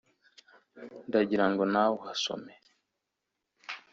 [1.07, 2.53] ndagirango nawe uhasome